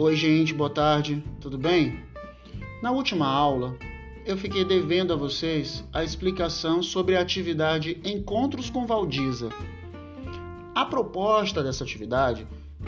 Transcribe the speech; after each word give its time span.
Oi, 0.00 0.14
gente, 0.14 0.54
boa 0.54 0.70
tarde, 0.70 1.24
tudo 1.40 1.58
bem? 1.58 2.04
Na 2.80 2.92
última 2.92 3.26
aula, 3.26 3.76
eu 4.24 4.36
fiquei 4.36 4.64
devendo 4.64 5.12
a 5.12 5.16
vocês 5.16 5.84
a 5.92 6.04
explicação 6.04 6.84
sobre 6.84 7.16
a 7.16 7.20
atividade 7.20 8.00
Encontros 8.04 8.70
com 8.70 8.86
Valdiza. 8.86 9.48
A 10.72 10.84
proposta 10.84 11.64
dessa 11.64 11.82
atividade 11.82 12.46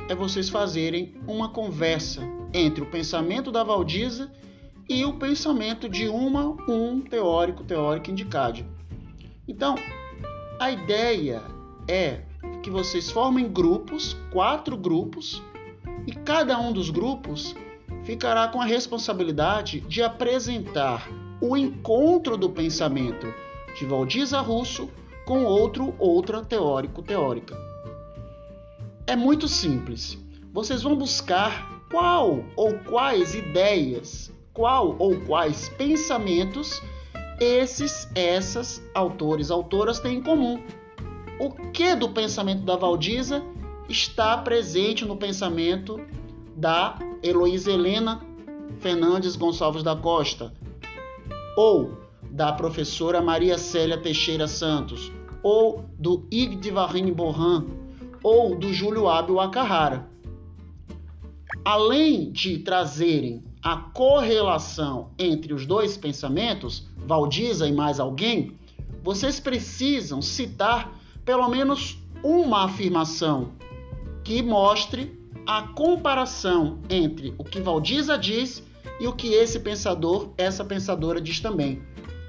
é 0.09 0.15
vocês 0.15 0.49
fazerem 0.49 1.17
uma 1.27 1.49
conversa 1.49 2.23
entre 2.55 2.85
o 2.85 2.87
pensamento 2.89 3.51
da 3.51 3.65
Valdiza 3.65 4.31
e 4.89 5.05
o 5.05 5.15
pensamento 5.15 5.89
de 5.89 6.07
uma 6.07 6.57
um 6.69 7.01
teórico 7.01 7.65
teórico 7.65 8.13
indicado. 8.13 8.65
Então, 9.49 9.75
a 10.61 10.71
ideia 10.71 11.43
é 11.89 12.21
que 12.63 12.71
vocês 12.71 13.11
formem 13.11 13.49
grupos, 13.49 14.17
quatro 14.31 14.77
grupos, 14.77 15.43
e 16.07 16.13
cada 16.13 16.59
um 16.59 16.73
dos 16.73 16.91
grupos 16.91 17.55
ficará 18.05 18.49
com 18.49 18.61
a 18.61 18.65
responsabilidade 18.65 19.81
de 19.81 20.03
apresentar 20.03 21.09
o 21.41 21.57
encontro 21.57 22.37
do 22.37 22.51
pensamento 22.51 23.33
de 23.79 23.85
Valdiza 23.87 24.41
Russo 24.41 24.91
com 25.27 25.45
outro 25.45 25.95
outra 25.99 26.43
teórico 26.43 27.03
teórica. 27.03 27.57
É 29.07 29.17
muito 29.17 29.49
simples. 29.49 30.19
Vocês 30.53 30.83
vão 30.83 30.97
buscar 30.97 31.83
qual 31.91 32.45
ou 32.57 32.79
quais 32.81 33.35
ideias, 33.35 34.33
qual 34.53 34.97
ou 34.99 35.21
quais 35.23 35.69
pensamentos 35.71 36.83
esses 37.41 38.09
essas 38.15 38.83
autores, 38.95 39.51
autoras 39.51 39.99
têm 39.99 40.19
em 40.19 40.23
comum. 40.23 40.63
O 41.39 41.51
que 41.73 41.95
do 41.95 42.11
pensamento 42.11 42.63
da 42.63 42.77
Valdiza 42.77 43.43
está 43.91 44.39
presente 44.39 45.05
no 45.05 45.17
pensamento 45.17 46.01
da 46.57 46.97
Heloísa 47.23 47.73
Helena 47.73 48.21
Fernandes 48.79 49.35
Gonçalves 49.35 49.83
da 49.83 49.97
Costa, 49.97 50.55
ou 51.57 51.99
da 52.31 52.53
professora 52.53 53.21
Maria 53.21 53.59
Célia 53.59 53.99
Teixeira 53.99 54.47
Santos, 54.47 55.13
ou 55.43 55.85
do 55.99 56.27
Ig 56.31 56.57
de 56.57 56.71
Varine 56.71 57.13
Borran, 57.13 57.67
ou 58.23 58.57
do 58.57 58.73
Júlio 58.73 59.09
Ábio 59.09 59.41
Acarrara. 59.41 60.09
Além 61.65 62.31
de 62.31 62.59
trazerem 62.59 63.43
a 63.63 63.77
correlação 63.77 65.11
entre 65.19 65.53
os 65.53 65.67
dois 65.67 65.97
pensamentos, 65.97 66.89
Valdiza 66.97 67.67
e 67.67 67.73
mais 67.73 67.99
alguém, 67.99 68.57
vocês 69.03 69.41
precisam 69.41 70.23
citar 70.23 70.97
pelo 71.25 71.49
menos 71.49 71.99
uma 72.23 72.65
afirmação 72.65 73.53
que 74.25 74.43
mostre 74.43 75.19
a 75.47 75.63
comparação 75.63 76.79
entre 76.89 77.35
o 77.39 77.45
que 77.45 77.61
Valdiza 77.61 78.17
diz 78.17 78.63
e 79.01 79.07
o 79.07 79.13
que 79.13 79.33
esse 79.33 79.61
pensador, 79.61 80.31
essa 80.37 80.65
pensadora 80.65 81.21
diz 81.21 81.41
também. 81.41 81.83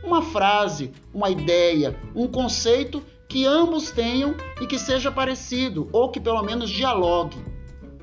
Uma 0.03 0.22
frase, 0.22 0.92
uma 1.14 1.30
ideia, 1.30 2.00
um 2.16 2.28
conceito 2.28 3.03
que 3.28 3.45
ambos 3.45 3.92
tenham 3.92 4.36
e 4.59 4.67
que 4.67 4.80
seja 4.80 5.11
parecido 5.11 5.88
ou 5.92 6.09
que 6.09 6.20
pelo 6.20 6.42
menos 6.44 6.70
dialogue, 6.70 7.38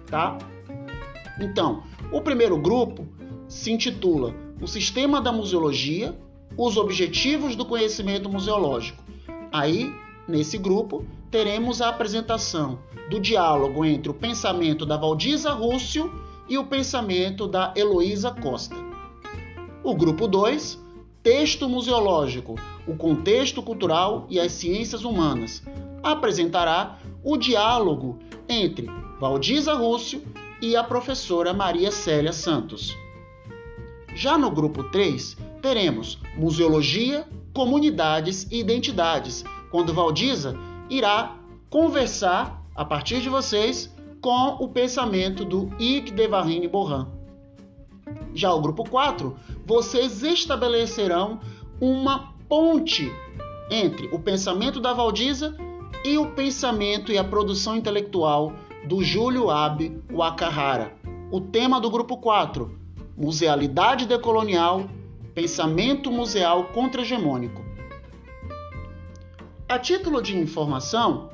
tá? 0.07 0.39
Então, 1.41 1.83
o 2.13 2.21
primeiro 2.21 2.57
grupo 2.59 3.07
se 3.47 3.71
intitula 3.71 4.35
O 4.61 4.67
Sistema 4.67 5.21
da 5.21 5.33
Museologia, 5.33 6.17
os 6.57 6.77
objetivos 6.77 7.55
do 7.55 7.65
conhecimento 7.65 8.29
museológico. 8.29 9.03
Aí, 9.53 9.93
nesse 10.29 10.59
grupo, 10.59 11.05
teremos 11.31 11.81
a 11.81 11.89
apresentação 11.89 12.79
do 13.11 13.19
diálogo 13.19 13.85
entre 13.85 14.11
o 14.11 14.15
pensamento 14.15 14.85
da 14.85 14.97
Valdiza 14.97 15.53
Rússio 15.53 16.13
e 16.49 16.59
o 16.59 16.67
pensamento 16.67 17.49
da 17.49 17.73
Heloísa 17.75 18.31
Costa. 18.31 18.77
O 19.83 19.95
grupo 19.95 20.29
2, 20.29 20.79
texto 21.23 21.69
museológico, 21.69 22.57
o 22.87 22.95
contexto 22.97 23.63
cultural 23.63 24.27
e 24.29 24.39
as 24.39 24.53
ciências 24.53 25.05
humanas, 25.05 25.63
apresentará 26.03 26.99
o 27.25 27.37
diálogo 27.37 28.19
entre 28.49 28.87
Valdiza 29.19 29.75
Rússio 29.75 30.23
e 30.61 30.77
a 30.77 30.85
professora 30.85 31.53
Maria 31.53 31.91
Célia 31.91 32.33
Santos. 32.33 32.97
Já 34.15 34.37
no 34.37 34.51
grupo 34.51 34.85
3, 34.85 35.37
teremos 35.63 36.19
Museologia, 36.37 37.27
Comunidades 37.53 38.47
e 38.51 38.59
Identidades, 38.59 39.45
quando 39.71 39.93
Valdiza 39.93 40.57
irá 40.89 41.37
conversar, 41.71 42.63
a 42.75 42.85
partir 42.85 43.21
de 43.21 43.29
vocês, 43.29 43.95
com 44.21 44.57
o 44.61 44.69
pensamento 44.69 45.45
do 45.45 45.71
Ig 45.79 46.11
de 46.11 46.29
Varine 46.29 46.69
Borran. 46.69 47.09
Já 48.35 48.53
o 48.53 48.61
grupo 48.61 48.89
4, 48.89 49.37
vocês 49.67 50.23
estabelecerão 50.23 51.41
uma 51.81 52.35
ponte 52.49 53.13
entre 53.71 54.09
o 54.09 54.19
pensamento 54.19 54.81
da 54.81 54.93
Valdiza 54.93 55.55
e 56.05 56.17
o 56.17 56.31
pensamento 56.33 57.13
e 57.13 57.19
a 57.19 57.25
produção 57.25 57.77
intelectual 57.77 58.53
do 58.87 59.03
Júlio 59.03 59.51
Abe 59.51 60.01
Wakahara. 60.11 60.95
O 61.31 61.41
tema 61.41 61.81
do 61.81 61.91
grupo 61.91 62.17
4, 62.17 62.79
Musealidade 63.17 64.07
decolonial 64.07 64.89
Pensamento 65.35 66.11
Museal 66.11 66.65
Contra-Hegemônico. 66.73 67.68
A 69.69 69.79
título 69.79 70.23
de 70.23 70.35
informação, 70.35 71.29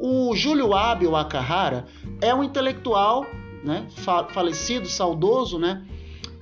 o 0.00 0.34
Júlio 0.34 0.72
Abel 0.72 1.14
Akahara 1.14 1.84
é 2.18 2.34
um 2.34 2.42
intelectual 2.42 3.26
né, 3.62 3.86
falecido, 4.32 4.88
saudoso, 4.88 5.58
né, 5.58 5.86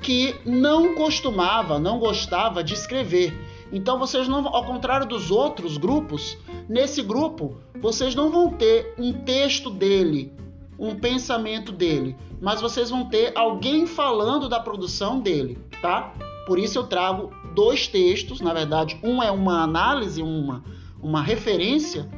que 0.00 0.36
não 0.46 0.94
costumava, 0.94 1.80
não 1.80 1.98
gostava 1.98 2.62
de 2.62 2.74
escrever. 2.74 3.36
Então 3.72 3.98
vocês 3.98 4.28
não, 4.28 4.46
ao 4.54 4.64
contrário 4.64 5.04
dos 5.04 5.32
outros 5.32 5.76
grupos, 5.76 6.38
nesse 6.68 7.02
grupo 7.02 7.56
vocês 7.80 8.14
não 8.14 8.30
vão 8.30 8.50
ter 8.50 8.94
um 8.96 9.12
texto 9.12 9.68
dele, 9.68 10.32
um 10.78 10.94
pensamento 10.94 11.72
dele, 11.72 12.16
mas 12.40 12.60
vocês 12.60 12.88
vão 12.88 13.06
ter 13.08 13.36
alguém 13.36 13.84
falando 13.84 14.48
da 14.48 14.60
produção 14.60 15.18
dele, 15.18 15.58
tá? 15.80 16.12
Por 16.46 16.56
isso 16.56 16.78
eu 16.78 16.84
trago 16.84 17.32
dois 17.52 17.88
textos, 17.88 18.40
na 18.40 18.54
verdade, 18.54 18.96
um 19.02 19.20
é 19.20 19.30
uma 19.32 19.62
análise, 19.62 20.22
uma, 20.22 20.62
uma 21.02 21.20
referência 21.20 22.08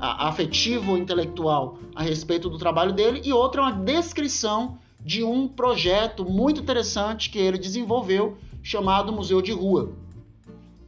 afetivo 0.00 0.92
ou 0.92 0.98
intelectual 0.98 1.78
a 1.94 2.02
respeito 2.02 2.48
do 2.48 2.58
trabalho 2.58 2.92
dele 2.92 3.20
e 3.24 3.32
outro 3.32 3.60
é 3.60 3.64
uma 3.64 3.72
descrição 3.72 4.78
de 4.98 5.22
um 5.22 5.46
projeto 5.46 6.24
muito 6.24 6.60
interessante 6.60 7.30
que 7.30 7.38
ele 7.38 7.58
desenvolveu 7.58 8.36
chamado 8.62 9.12
Museu 9.12 9.42
de 9.42 9.52
Rua. 9.52 9.92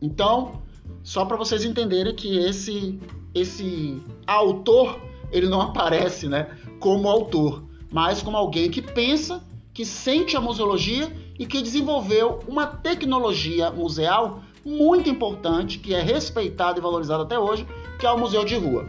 Então, 0.00 0.62
só 1.02 1.24
para 1.24 1.36
vocês 1.36 1.64
entenderem 1.64 2.14
que 2.14 2.38
esse 2.38 2.98
esse 3.34 4.00
autor 4.26 5.00
ele 5.32 5.48
não 5.48 5.60
aparece, 5.60 6.28
né, 6.28 6.56
como 6.78 7.08
autor, 7.08 7.64
mas 7.90 8.22
como 8.22 8.36
alguém 8.36 8.70
que 8.70 8.80
pensa, 8.80 9.42
que 9.72 9.84
sente 9.84 10.36
a 10.36 10.40
museologia 10.40 11.12
e 11.36 11.44
que 11.44 11.60
desenvolveu 11.60 12.38
uma 12.46 12.66
tecnologia 12.66 13.70
museal 13.72 14.42
muito 14.64 15.10
importante, 15.10 15.78
que 15.78 15.94
é 15.94 16.00
respeitada 16.00 16.78
e 16.78 16.82
valorizada 16.82 17.22
até 17.22 17.38
hoje, 17.38 17.66
que 17.98 18.06
é 18.06 18.10
o 18.10 18.18
Museu 18.18 18.44
de 18.44 18.56
Rua. 18.56 18.88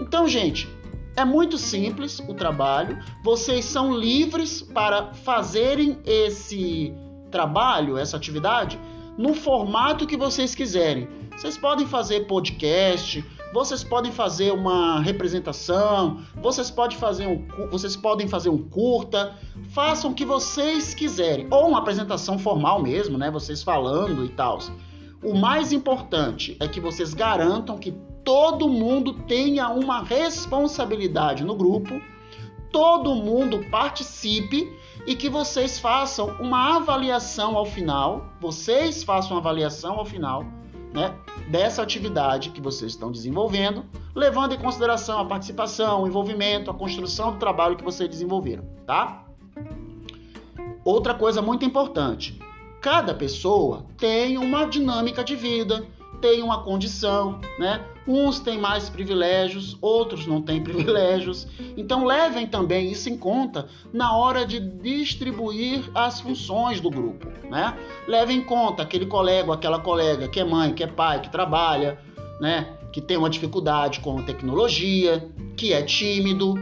Então, 0.00 0.26
gente, 0.26 0.68
é 1.16 1.24
muito 1.24 1.58
simples 1.58 2.18
o 2.20 2.34
trabalho, 2.34 2.98
vocês 3.22 3.64
são 3.64 3.94
livres 3.94 4.62
para 4.62 5.12
fazerem 5.12 5.98
esse 6.04 6.92
trabalho, 7.30 7.98
essa 7.98 8.16
atividade, 8.16 8.78
no 9.16 9.34
formato 9.34 10.06
que 10.06 10.16
vocês 10.16 10.54
quiserem. 10.54 11.08
Vocês 11.36 11.56
podem 11.56 11.86
fazer 11.86 12.26
podcast, 12.26 13.24
vocês 13.52 13.82
podem 13.82 14.12
fazer 14.12 14.52
uma 14.52 15.00
representação, 15.00 16.20
vocês 16.36 16.70
podem 16.70 16.96
fazer 16.96 17.26
um, 17.26 17.46
vocês 17.68 17.96
podem 17.96 18.28
fazer 18.28 18.48
um 18.48 18.58
curta, 18.58 19.36
façam 19.70 20.12
o 20.12 20.14
que 20.14 20.24
vocês 20.24 20.94
quiserem, 20.94 21.48
ou 21.50 21.68
uma 21.68 21.78
apresentação 21.78 22.38
formal 22.38 22.80
mesmo, 22.80 23.18
né, 23.18 23.30
vocês 23.30 23.62
falando 23.62 24.24
e 24.24 24.28
tal. 24.28 24.58
O 25.22 25.34
mais 25.34 25.72
importante 25.72 26.56
é 26.60 26.68
que 26.68 26.80
vocês 26.80 27.12
garantam 27.12 27.76
que 27.76 27.92
todo 28.24 28.68
mundo 28.68 29.12
tenha 29.12 29.68
uma 29.68 30.02
responsabilidade 30.02 31.44
no 31.44 31.56
grupo, 31.56 32.00
todo 32.70 33.14
mundo 33.16 33.66
participe 33.70 34.72
e 35.06 35.16
que 35.16 35.28
vocês 35.28 35.78
façam 35.78 36.36
uma 36.38 36.76
avaliação 36.76 37.56
ao 37.56 37.66
final, 37.66 38.26
vocês 38.40 39.02
façam 39.02 39.32
uma 39.32 39.40
avaliação 39.40 39.98
ao 39.98 40.04
final 40.04 40.44
né, 40.92 41.14
dessa 41.48 41.82
atividade 41.82 42.50
que 42.50 42.60
vocês 42.60 42.92
estão 42.92 43.10
desenvolvendo, 43.10 43.84
levando 44.14 44.54
em 44.54 44.58
consideração 44.58 45.20
a 45.20 45.24
participação, 45.24 46.02
o 46.02 46.08
envolvimento, 46.08 46.70
a 46.70 46.74
construção 46.74 47.32
do 47.32 47.38
trabalho 47.38 47.76
que 47.76 47.84
vocês 47.84 48.08
desenvolveram, 48.08 48.64
tá? 48.86 49.24
Outra 50.84 51.14
coisa 51.14 51.40
muito 51.40 51.64
importante: 51.64 52.38
cada 52.80 53.14
pessoa 53.14 53.84
tem 53.96 54.38
uma 54.38 54.64
dinâmica 54.64 55.22
de 55.22 55.36
vida, 55.36 55.86
têm 56.20 56.42
uma 56.42 56.62
condição, 56.62 57.40
né? 57.58 57.84
Uns 58.06 58.40
têm 58.40 58.58
mais 58.58 58.88
privilégios, 58.88 59.76
outros 59.80 60.26
não 60.26 60.42
têm 60.42 60.62
privilégios. 60.64 61.46
Então 61.76 62.04
levem 62.04 62.46
também 62.46 62.90
isso 62.90 63.08
em 63.08 63.16
conta 63.16 63.68
na 63.92 64.16
hora 64.16 64.44
de 64.44 64.60
distribuir 64.60 65.90
as 65.94 66.20
funções 66.20 66.80
do 66.80 66.90
grupo, 66.90 67.28
né? 67.48 67.76
Levem 68.06 68.38
em 68.38 68.44
conta 68.44 68.82
aquele 68.82 69.06
colega, 69.06 69.52
aquela 69.52 69.78
colega 69.78 70.28
que 70.28 70.40
é 70.40 70.44
mãe, 70.44 70.72
que 70.72 70.82
é 70.82 70.86
pai, 70.86 71.20
que 71.20 71.30
trabalha, 71.30 71.98
né? 72.40 72.66
Que 72.92 73.00
tem 73.00 73.16
uma 73.16 73.30
dificuldade 73.30 74.00
com 74.00 74.22
tecnologia, 74.22 75.28
que 75.56 75.72
é 75.72 75.82
tímido 75.82 76.54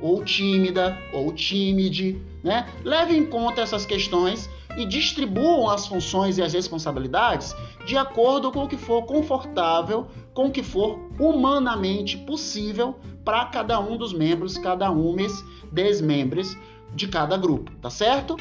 ou 0.00 0.24
tímida 0.24 0.98
ou 1.12 1.32
tímide, 1.32 2.20
né? 2.42 2.68
Leve 2.84 3.16
em 3.16 3.26
conta 3.26 3.60
essas 3.60 3.84
questões 3.84 4.48
e 4.76 4.86
distribuam 4.86 5.68
as 5.68 5.86
funções 5.86 6.38
e 6.38 6.42
as 6.42 6.52
responsabilidades 6.52 7.54
de 7.86 7.96
acordo 7.96 8.52
com 8.52 8.64
o 8.64 8.68
que 8.68 8.76
for 8.76 9.02
confortável, 9.02 10.06
com 10.32 10.46
o 10.46 10.50
que 10.50 10.62
for 10.62 10.98
humanamente 11.18 12.16
possível 12.16 12.98
para 13.24 13.46
cada 13.46 13.80
um 13.80 13.96
dos 13.96 14.12
membros, 14.12 14.56
cada 14.58 14.90
um 14.90 15.16
dos 15.16 16.00
membros 16.00 16.56
de 16.94 17.08
cada 17.08 17.36
grupo, 17.36 17.70
tá 17.76 17.90
certo? 17.90 18.36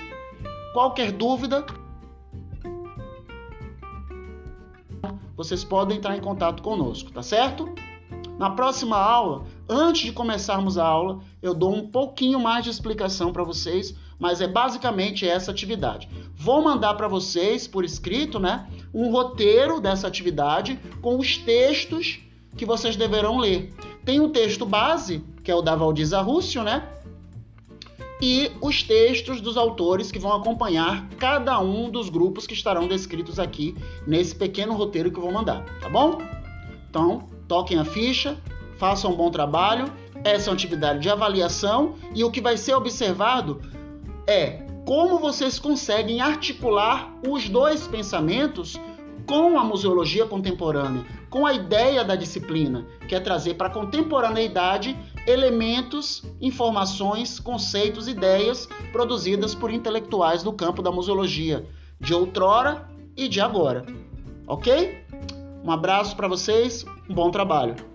Qualquer 0.73 1.11
dúvida, 1.11 1.65
vocês 5.35 5.63
podem 5.63 5.97
entrar 5.97 6.17
em 6.17 6.21
contato 6.21 6.61
conosco, 6.61 7.11
tá 7.11 7.23
certo? 7.23 7.73
Na 8.38 8.50
próxima 8.51 8.97
aula, 8.97 9.45
antes 9.69 10.01
de 10.01 10.12
começarmos 10.12 10.77
a 10.77 10.86
aula, 10.86 11.19
eu 11.42 11.54
dou 11.54 11.74
um 11.74 11.88
pouquinho 11.88 12.39
mais 12.39 12.63
de 12.63 12.71
explicação 12.71 13.31
para 13.31 13.44
vocês, 13.44 13.95
mas 14.18 14.42
é 14.42 14.48
basicamente 14.48 15.27
essa 15.27 15.51
atividade. 15.51 16.10
Vou 16.36 16.62
mandar 16.62 16.95
para 16.95 17.07
vocês 17.07 17.68
por 17.68 17.86
escrito, 17.86 18.39
né, 18.39 18.68
um 18.94 19.12
roteiro 19.12 19.80
dessa 19.80 20.07
atividade 20.07 20.80
com 21.01 21.18
os 21.18 21.38
textos 21.38 22.19
que 22.57 22.66
vocês 22.66 22.95
deverão 22.95 23.38
ler. 23.38 23.74
Tem 24.04 24.19
um 24.19 24.30
texto 24.30 24.66
base, 24.66 25.24
que 25.44 25.51
é 25.51 25.56
o 25.56 25.62
da 25.62 25.75
Valdiza 25.75 26.19
Rússio, 26.19 26.63
né? 26.63 26.88
E 28.21 28.51
os 28.60 28.83
textos 28.83 29.39
dos 29.39 29.56
autores 29.56 30.12
que 30.12 30.19
vão 30.19 30.33
acompanhar 30.33 31.07
cada 31.18 31.57
um 31.62 31.89
dos 31.89 32.10
grupos 32.10 32.45
que 32.45 32.54
estarão 32.54 32.86
descritos 32.86 33.39
aqui 33.39 33.77
nesse 34.06 34.36
pequeno 34.36 34.74
roteiro 34.74 35.10
que 35.10 35.18
eu 35.18 35.24
vou 35.24 35.31
mandar, 35.31 35.63
tá 35.80 35.88
bom? 35.88 36.18
Então, 36.89 37.30
toquem 37.48 37.80
a 37.80 37.86
ficha, 37.86 38.38
façam 38.79 39.11
um 39.11 39.15
bom 39.15 39.29
trabalho. 39.29 39.85
Essa 40.23 40.49
é 40.49 40.49
uma 40.49 40.55
atividade 40.55 40.99
de 40.99 41.09
avaliação 41.09 41.95
e 42.15 42.23
o 42.23 42.31
que 42.31 42.41
vai 42.41 42.57
ser 42.57 42.73
observado 42.73 43.61
é 44.25 44.63
como 44.85 45.19
vocês 45.19 45.59
conseguem 45.59 46.19
articular 46.19 47.13
os 47.27 47.47
dois 47.47 47.87
pensamentos 47.87 48.79
com 49.27 49.59
a 49.59 49.63
museologia 49.63 50.25
contemporânea, 50.25 51.05
com 51.29 51.45
a 51.45 51.53
ideia 51.53 52.03
da 52.03 52.15
disciplina, 52.15 52.87
que 53.07 53.13
é 53.13 53.19
trazer 53.19 53.53
para 53.53 53.67
a 53.67 53.71
contemporaneidade 53.71 54.97
elementos, 55.27 56.23
informações, 56.41 57.39
conceitos, 57.39 58.07
ideias 58.07 58.67
produzidas 58.91 59.53
por 59.53 59.69
intelectuais 59.69 60.41
do 60.41 60.51
campo 60.51 60.81
da 60.81 60.91
museologia, 60.91 61.67
de 61.99 62.13
outrora 62.13 62.89
e 63.15 63.27
de 63.27 63.39
agora. 63.39 63.85
Ok? 64.47 65.05
Um 65.63 65.71
abraço 65.71 66.15
para 66.15 66.27
vocês, 66.27 66.83
um 67.07 67.13
bom 67.13 67.29
trabalho. 67.29 67.88